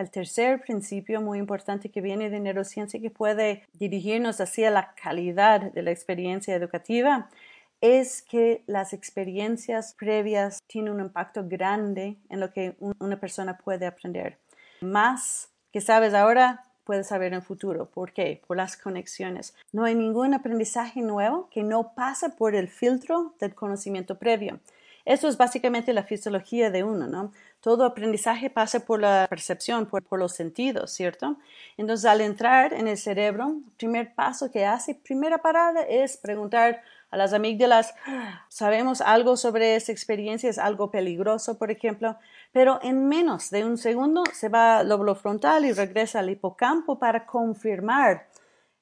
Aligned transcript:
el 0.00 0.10
tercer 0.10 0.60
principio 0.60 1.20
muy 1.20 1.38
importante 1.38 1.90
que 1.90 2.00
viene 2.00 2.30
de 2.30 2.40
neurociencia 2.40 3.00
que 3.00 3.10
puede 3.10 3.64
dirigirnos 3.74 4.40
hacia 4.40 4.70
la 4.70 4.94
calidad 4.94 5.72
de 5.72 5.82
la 5.82 5.90
experiencia 5.90 6.54
educativa 6.54 7.28
es 7.80 8.22
que 8.22 8.62
las 8.66 8.92
experiencias 8.92 9.94
previas 9.98 10.62
tienen 10.66 10.94
un 10.94 11.00
impacto 11.00 11.44
grande 11.46 12.16
en 12.28 12.40
lo 12.40 12.52
que 12.52 12.76
una 12.78 13.18
persona 13.18 13.56
puede 13.56 13.86
aprender. 13.86 14.38
Más 14.80 15.50
que 15.72 15.80
sabes 15.80 16.14
ahora, 16.14 16.64
puedes 16.84 17.06
saber 17.06 17.28
en 17.28 17.34
el 17.34 17.42
futuro. 17.42 17.86
¿Por 17.86 18.12
qué? 18.12 18.42
Por 18.46 18.56
las 18.56 18.76
conexiones. 18.76 19.54
No 19.72 19.84
hay 19.84 19.94
ningún 19.94 20.34
aprendizaje 20.34 21.00
nuevo 21.00 21.48
que 21.50 21.62
no 21.62 21.94
pasa 21.94 22.36
por 22.36 22.54
el 22.54 22.68
filtro 22.68 23.34
del 23.38 23.54
conocimiento 23.54 24.18
previo. 24.18 24.60
Eso 25.04 25.28
es 25.28 25.36
básicamente 25.36 25.92
la 25.92 26.02
fisiología 26.02 26.70
de 26.70 26.84
uno, 26.84 27.06
¿no? 27.06 27.32
Todo 27.60 27.84
aprendizaje 27.84 28.50
pasa 28.50 28.80
por 28.80 29.00
la 29.00 29.26
percepción, 29.28 29.86
por, 29.86 30.02
los 30.18 30.32
sentidos, 30.32 30.92
¿cierto? 30.92 31.36
Entonces, 31.76 32.06
al 32.06 32.20
entrar 32.20 32.72
en 32.72 32.88
el 32.88 32.96
cerebro, 32.96 33.56
primer 33.76 34.14
paso 34.14 34.50
que 34.50 34.64
hace, 34.64 34.94
primera 34.94 35.38
parada, 35.38 35.82
es 35.82 36.16
preguntar 36.16 36.82
a 37.10 37.16
las 37.16 37.32
amígdalas, 37.32 37.94
¿sabemos 38.48 39.00
algo 39.00 39.36
sobre 39.36 39.74
esa 39.74 39.92
experiencia? 39.92 40.48
¿Es 40.48 40.58
algo 40.58 40.90
peligroso, 40.90 41.58
por 41.58 41.70
ejemplo? 41.70 42.16
Pero 42.52 42.78
en 42.82 43.08
menos 43.08 43.50
de 43.50 43.64
un 43.64 43.78
segundo 43.78 44.22
se 44.32 44.48
va 44.48 44.78
al 44.78 44.88
lóbulo 44.88 45.14
frontal 45.14 45.64
y 45.64 45.72
regresa 45.72 46.20
al 46.20 46.30
hipocampo 46.30 46.98
para 46.98 47.26
confirmar 47.26 48.26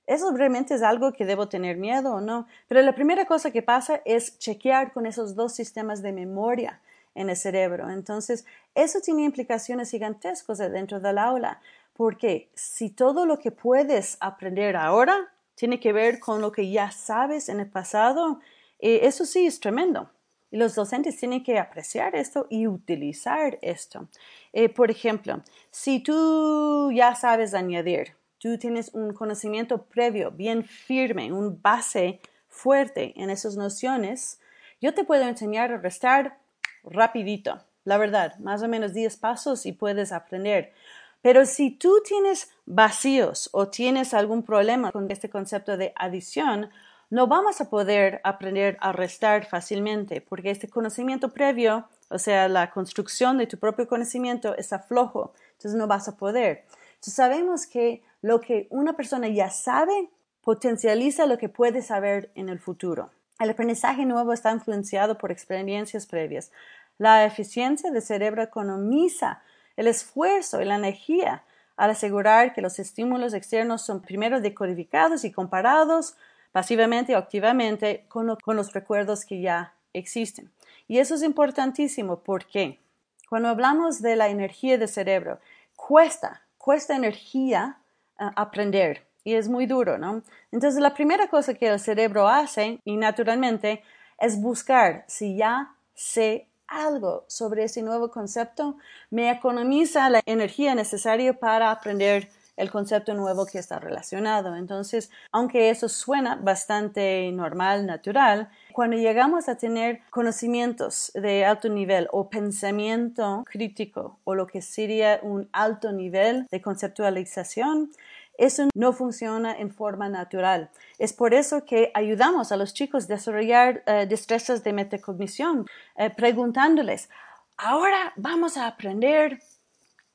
eso 0.09 0.33
realmente 0.33 0.75
es 0.75 0.83
algo 0.83 1.13
que 1.13 1.27
debo 1.27 1.49
tener 1.49 1.77
miedo 1.77 2.15
o 2.15 2.21
no. 2.23 2.47
Pero 2.67 2.81
la 2.81 2.95
primera 2.95 3.27
cosa 3.27 3.51
que 3.51 3.61
pasa 3.61 4.01
es 4.07 4.39
chequear 4.39 4.95
con 4.95 5.05
esos 5.05 5.35
dos 5.35 5.53
sistemas 5.53 6.01
de 6.01 6.13
memoria 6.13 6.81
en 7.15 7.29
el 7.29 7.37
cerebro. 7.37 7.91
Entonces, 7.91 8.47
eso 8.75 9.01
tiene 9.01 9.25
implicaciones 9.25 9.91
gigantescas 9.91 10.59
dentro 10.59 10.99
del 10.99 11.19
aula, 11.19 11.61
porque 11.93 12.49
si 12.55 12.89
todo 12.89 13.27
lo 13.27 13.39
que 13.39 13.51
puedes 13.51 14.17
aprender 14.21 14.77
ahora 14.77 15.31
tiene 15.55 15.79
que 15.79 15.93
ver 15.93 16.21
con 16.21 16.41
lo 16.41 16.53
que 16.53 16.71
ya 16.71 16.91
sabes 16.91 17.51
en 17.51 17.61
el 17.61 17.69
pasado, 17.69 18.41
eh, 18.79 19.01
eso 19.03 19.27
sí 19.27 19.47
es 19.47 19.61
tremendo. 19.61 20.09
Y 20.51 20.57
los 20.57 20.75
docentes 20.75 21.19
tienen 21.19 21.43
que 21.43 21.59
apreciar 21.59 22.15
esto 22.15 22.47
y 22.49 22.67
utilizar 22.67 23.59
esto. 23.61 24.09
Eh, 24.55 24.71
por 24.71 24.91
ejemplo, 24.91 25.43
si 25.71 26.01
tú 26.01 26.91
ya 26.95 27.15
sabes 27.15 27.53
añadir, 27.53 28.18
tú 28.39 28.59
tienes 28.59 28.91
un 28.95 29.13
conocimiento 29.13 29.83
previo, 29.83 30.31
bien 30.31 30.65
firme, 30.65 31.33
un 31.33 31.61
base 31.61 32.21
fuerte 32.49 33.13
en 33.17 33.31
esas 33.31 33.57
nociones, 33.57 34.41
yo 34.81 34.95
te 34.95 35.05
puedo 35.05 35.25
enseñar 35.25 35.73
a 35.73 35.79
restar 35.79 36.39
rapidito, 36.85 37.59
la 37.85 37.99
verdad, 37.99 38.37
más 38.39 38.63
o 38.63 38.69
menos 38.69 38.95
10 38.95 39.17
pasos 39.17 39.67
y 39.67 39.73
puedes 39.73 40.13
aprender. 40.13 40.73
Pero 41.21 41.47
si 41.47 41.71
tú 41.71 42.01
tienes 42.05 42.51
vacíos 42.65 43.51
o 43.53 43.69
tienes 43.69 44.15
algún 44.15 44.43
problema 44.43 44.93
con 44.93 45.11
este 45.11 45.29
concepto 45.29 45.77
de 45.77 45.93
adición, 45.97 46.71
no 47.11 47.27
vamos 47.27 47.61
a 47.61 47.71
poder 47.71 48.21
aprender 48.23 48.77
a 48.81 48.93
restar 48.93 49.47
fácilmente 49.47 50.21
porque 50.21 50.51
este 50.51 50.69
conocimiento 50.69 51.31
previo, 51.31 51.89
o 52.09 52.19
sea, 52.19 52.49
la 52.49 52.71
construcción 52.71 53.39
de 53.39 53.47
tu 53.47 53.59
propio 53.59 53.89
conocimiento 53.89 54.57
está 54.57 54.79
flojo, 54.79 55.33
entonces 55.53 55.75
no 55.75 55.87
vas 55.87 56.07
a 56.09 56.17
poder. 56.17 56.65
Entonces 56.91 57.15
sabemos 57.15 57.67
que 57.67 58.03
lo 58.23 58.41
que 58.41 58.67
una 58.71 58.95
persona 58.95 59.29
ya 59.29 59.51
sabe 59.51 60.11
potencializa 60.43 61.27
lo 61.27 61.39
que 61.39 61.49
puede 61.49 61.83
saber 61.83 62.31
en 62.35 62.49
el 62.49 62.59
futuro. 62.59 63.11
El 63.39 63.51
aprendizaje 63.51 64.05
nuevo 64.05 64.33
está 64.33 64.51
influenciado 64.51 65.19
por 65.19 65.31
experiencias 65.31 66.07
previas. 66.07 66.51
La 66.97 67.25
eficiencia 67.25 67.91
del 67.91 68.03
cerebro 68.03 68.43
economiza 68.43 69.43
el 69.77 69.87
esfuerzo 69.87 70.61
y 70.61 70.65
la 70.65 70.77
energía 70.77 71.45
al 71.77 71.91
asegurar 71.91 72.53
que 72.53 72.61
los 72.61 72.81
estímulos 72.81 73.35
externos 73.35 73.83
son 73.83 74.03
primero 74.03 74.41
decodificados 74.41 75.25
y 75.25 75.31
comparados 75.31 76.17
pasivamente 76.51 77.15
o 77.15 77.19
activamente 77.19 78.05
con, 78.09 78.27
los 78.27 78.73
recuerdos 78.73 79.25
que 79.25 79.41
ya 79.41 79.75
existen. 79.93 80.51
Y 80.89 80.99
eso 80.99 81.15
es 81.15 81.23
importantísimo 81.23 82.19
porque 82.19 82.81
cuando 83.29 83.49
hablamos 83.49 84.03
de 84.03 84.17
la 84.17 84.29
energía 84.29 84.77
del 84.77 84.89
cerebro, 84.89 85.39
cuesta, 85.77 86.43
cuesta 86.57 86.97
energía 86.97 87.79
aprender 88.19 89.07
y 89.25 89.35
es 89.35 89.49
muy 89.49 89.67
duro, 89.67 89.99
¿no? 89.99 90.23
Entonces 90.53 90.81
la 90.81 90.95
primera 90.95 91.29
cosa 91.29 91.55
que 91.55 91.69
el 91.69 91.81
cerebro 91.81 92.29
hace, 92.29 92.81
y 92.85 92.97
naturalmente, 92.97 93.83
es 94.19 94.41
buscar 94.41 95.05
si 95.07 95.37
ya 95.37 95.75
sé 95.95 96.49
algo 96.67 97.25
sobre 97.29 97.65
ese 97.65 97.83
nuevo 97.83 98.11
concepto, 98.11 98.77
me 99.11 99.31
economiza 99.31 100.09
la 100.11 100.23
energía 100.27 100.75
necesaria 100.75 101.39
para 101.39 101.71
aprender 101.71 102.29
el 102.59 102.71
concepto 102.71 103.15
nuevo 103.15 103.47
que 103.47 103.59
está 103.59 103.79
relacionado. 103.79 104.57
Entonces, 104.57 105.11
aunque 105.33 105.71
eso 105.71 105.89
suena 105.89 106.37
bastante 106.37 107.31
normal, 107.33 107.87
natural, 107.87 108.51
cuando 108.73 108.97
llegamos 108.97 109.49
a 109.49 109.57
tener 109.57 110.01
conocimientos 110.11 111.11
de 111.15 111.45
alto 111.45 111.69
nivel 111.69 112.09
o 112.11 112.29
pensamiento 112.29 113.45
crítico 113.47 114.19
o 114.25 114.35
lo 114.35 114.47
que 114.47 114.61
sería 114.61 115.21
un 115.23 115.49
alto 115.53 115.93
nivel 115.93 116.47
de 116.51 116.61
conceptualización, 116.61 117.91
eso 118.39 118.69
no 118.75 118.93
funciona 118.93 119.53
en 119.53 119.71
forma 119.71 120.09
natural. 120.09 120.71
Es 120.99 121.13
por 121.13 121.35
eso 121.35 121.65
que 121.65 121.91
ayudamos 121.95 122.53
a 122.53 122.57
los 122.57 122.73
chicos 122.73 123.05
a 123.05 123.15
desarrollar 123.15 123.83
eh, 123.87 124.07
destrezas 124.09 124.63
de 124.63 124.73
metacognición, 124.73 125.67
eh, 125.97 126.11
preguntándoles, 126.11 127.09
ahora 127.57 128.13
vamos 128.17 128.57
a 128.57 128.67
aprender 128.67 129.41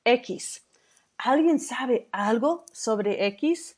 X. 0.05 0.63
¿Alguien 1.17 1.59
sabe 1.59 2.07
algo 2.11 2.65
sobre 2.71 3.25
X? 3.27 3.77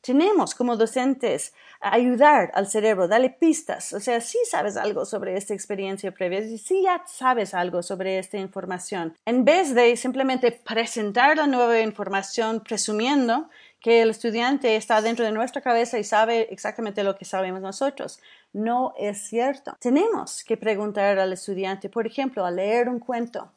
Tenemos 0.00 0.54
como 0.54 0.76
docentes 0.76 1.54
ayudar 1.80 2.50
al 2.54 2.66
cerebro, 2.66 3.08
darle 3.08 3.30
pistas. 3.30 3.94
O 3.94 4.00
sea, 4.00 4.20
si 4.20 4.36
sabes 4.44 4.76
algo 4.76 5.06
sobre 5.06 5.34
esta 5.34 5.54
experiencia 5.54 6.12
previa, 6.12 6.42
si 6.58 6.82
ya 6.82 7.02
sabes 7.06 7.54
algo 7.54 7.82
sobre 7.82 8.18
esta 8.18 8.36
información, 8.36 9.16
en 9.24 9.46
vez 9.46 9.74
de 9.74 9.96
simplemente 9.96 10.52
presentar 10.52 11.38
la 11.38 11.46
nueva 11.46 11.80
información 11.80 12.60
presumiendo 12.60 13.48
que 13.80 14.02
el 14.02 14.10
estudiante 14.10 14.76
está 14.76 15.00
dentro 15.00 15.24
de 15.24 15.32
nuestra 15.32 15.62
cabeza 15.62 15.98
y 15.98 16.04
sabe 16.04 16.48
exactamente 16.50 17.02
lo 17.02 17.16
que 17.16 17.24
sabemos 17.24 17.62
nosotros. 17.62 18.20
No 18.52 18.94
es 18.98 19.28
cierto. 19.28 19.76
Tenemos 19.80 20.44
que 20.44 20.56
preguntar 20.56 21.18
al 21.18 21.32
estudiante, 21.32 21.88
por 21.88 22.06
ejemplo, 22.06 22.44
al 22.44 22.56
leer 22.56 22.88
un 22.88 22.98
cuento. 22.98 23.52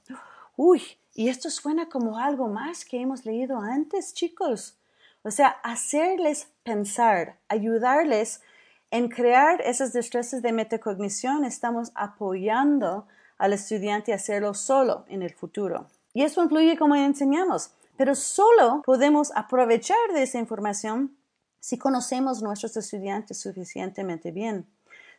Uy, 0.57 0.81
y 1.13 1.29
esto 1.29 1.49
suena 1.49 1.87
como 1.87 2.17
algo 2.17 2.49
más 2.49 2.83
que 2.83 2.99
hemos 2.99 3.25
leído 3.25 3.57
antes, 3.59 4.13
chicos. 4.13 4.77
O 5.23 5.31
sea, 5.31 5.47
hacerles 5.63 6.49
pensar, 6.63 7.37
ayudarles 7.47 8.41
en 8.91 9.07
crear 9.07 9.61
esas 9.61 9.93
destrezas 9.93 10.41
de 10.41 10.51
metacognición, 10.51 11.45
estamos 11.45 11.91
apoyando 11.95 13.07
al 13.37 13.53
estudiante 13.53 14.11
a 14.11 14.15
hacerlo 14.17 14.53
solo 14.53 15.05
en 15.07 15.21
el 15.21 15.33
futuro. 15.33 15.87
Y 16.13 16.23
eso 16.23 16.43
incluye 16.43 16.77
como 16.77 16.95
enseñamos 16.95 17.71
pero 17.97 18.13
solo 18.13 18.83
podemos 18.85 19.31
aprovechar 19.35 19.97
de 20.13 20.23
esa 20.23 20.37
información 20.37 21.17
si 21.59 21.77
conocemos 21.77 22.41
nuestros 22.41 22.77
estudiantes 22.77 23.39
suficientemente 23.39 24.31
bien. 24.31 24.67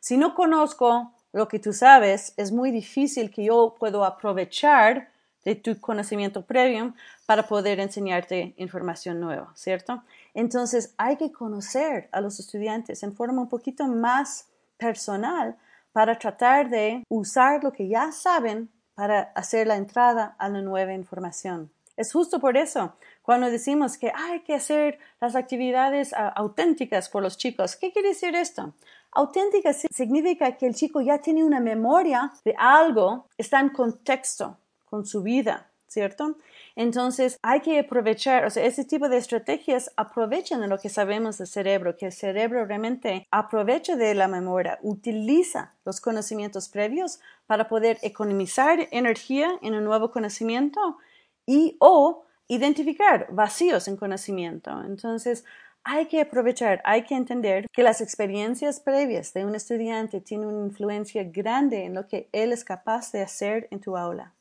Si 0.00 0.16
no 0.16 0.34
conozco 0.34 1.12
lo 1.32 1.48
que 1.48 1.58
tú 1.58 1.72
sabes, 1.72 2.32
es 2.36 2.52
muy 2.52 2.70
difícil 2.70 3.30
que 3.30 3.44
yo 3.44 3.74
pueda 3.78 4.06
aprovechar 4.06 5.10
de 5.48 5.54
tu 5.54 5.80
conocimiento 5.80 6.44
previo 6.44 6.92
para 7.24 7.48
poder 7.48 7.80
enseñarte 7.80 8.52
información 8.58 9.18
nueva, 9.18 9.50
¿cierto? 9.54 10.02
Entonces 10.34 10.92
hay 10.98 11.16
que 11.16 11.32
conocer 11.32 12.10
a 12.12 12.20
los 12.20 12.38
estudiantes 12.38 13.02
en 13.02 13.14
forma 13.14 13.40
un 13.40 13.48
poquito 13.48 13.86
más 13.86 14.46
personal 14.76 15.56
para 15.90 16.18
tratar 16.18 16.68
de 16.68 17.02
usar 17.08 17.64
lo 17.64 17.72
que 17.72 17.88
ya 17.88 18.12
saben 18.12 18.68
para 18.94 19.32
hacer 19.34 19.66
la 19.66 19.76
entrada 19.76 20.36
a 20.38 20.50
la 20.50 20.60
nueva 20.60 20.92
información. 20.92 21.70
Es 21.96 22.12
justo 22.12 22.40
por 22.40 22.58
eso 22.58 22.92
cuando 23.22 23.50
decimos 23.50 23.96
que 23.96 24.12
hay 24.14 24.40
que 24.40 24.54
hacer 24.54 24.98
las 25.18 25.34
actividades 25.34 26.12
ah, 26.12 26.28
auténticas 26.36 27.08
por 27.08 27.22
los 27.22 27.38
chicos. 27.38 27.74
¿Qué 27.74 27.90
quiere 27.90 28.10
decir 28.10 28.36
esto? 28.36 28.74
Auténtica 29.12 29.72
significa 29.72 30.58
que 30.58 30.66
el 30.66 30.74
chico 30.74 31.00
ya 31.00 31.18
tiene 31.18 31.42
una 31.42 31.58
memoria 31.58 32.32
de 32.44 32.54
algo, 32.58 33.26
está 33.38 33.60
en 33.60 33.70
contexto 33.70 34.58
con 34.88 35.06
su 35.06 35.22
vida, 35.22 35.70
¿cierto? 35.86 36.36
Entonces 36.76 37.38
hay 37.42 37.60
que 37.60 37.80
aprovechar, 37.80 38.44
o 38.44 38.50
sea, 38.50 38.64
ese 38.64 38.84
tipo 38.84 39.08
de 39.08 39.16
estrategias 39.16 39.90
aprovechan 39.96 40.60
de 40.60 40.68
lo 40.68 40.78
que 40.78 40.88
sabemos 40.88 41.38
del 41.38 41.46
cerebro, 41.46 41.96
que 41.96 42.06
el 42.06 42.12
cerebro 42.12 42.64
realmente 42.66 43.26
aprovecha 43.30 43.96
de 43.96 44.14
la 44.14 44.28
memoria, 44.28 44.78
utiliza 44.82 45.74
los 45.84 46.00
conocimientos 46.00 46.68
previos 46.68 47.20
para 47.46 47.68
poder 47.68 47.98
economizar 48.02 48.88
energía 48.90 49.58
en 49.62 49.74
un 49.74 49.84
nuevo 49.84 50.10
conocimiento 50.10 50.98
y 51.46 51.76
o 51.80 52.24
identificar 52.48 53.26
vacíos 53.30 53.88
en 53.88 53.96
conocimiento. 53.96 54.70
Entonces, 54.84 55.44
hay 55.84 56.06
que 56.06 56.20
aprovechar, 56.20 56.82
hay 56.84 57.04
que 57.04 57.14
entender 57.14 57.66
que 57.72 57.82
las 57.82 58.00
experiencias 58.00 58.80
previas 58.80 59.32
de 59.32 59.46
un 59.46 59.54
estudiante 59.54 60.20
tienen 60.20 60.48
una 60.48 60.66
influencia 60.66 61.24
grande 61.24 61.84
en 61.84 61.94
lo 61.94 62.06
que 62.06 62.28
él 62.32 62.52
es 62.52 62.64
capaz 62.64 63.10
de 63.12 63.22
hacer 63.22 63.68
en 63.70 63.80
tu 63.80 63.96
aula. 63.96 64.34